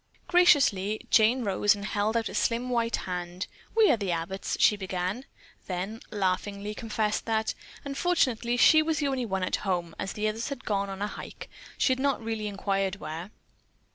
Graciously 0.27 1.05
Jane 1.11 1.43
rose 1.43 1.75
and 1.75 1.85
held 1.85 2.17
out 2.17 2.27
a 2.27 2.33
slim 2.33 2.71
white 2.71 2.95
hand. 3.05 3.45
"We 3.75 3.91
are 3.91 3.97
the 3.97 4.11
Abbotts," 4.11 4.57
she 4.59 4.75
began; 4.75 5.25
then, 5.67 6.01
laughingly 6.09 6.73
confessed 6.73 7.27
that, 7.27 7.53
unfortunately, 7.85 8.57
she 8.57 8.81
was 8.81 8.97
the 8.97 9.07
only 9.07 9.27
one 9.27 9.43
at 9.43 9.57
home, 9.57 9.93
as 9.99 10.13
the 10.13 10.27
others 10.27 10.49
had 10.49 10.65
gone 10.65 10.89
on 10.89 11.03
a 11.03 11.07
hike 11.07 11.51
she 11.77 11.93
really 11.93 12.03
had 12.15 12.19
not 12.19 12.21
inquired 12.49 12.95
where. 12.95 13.29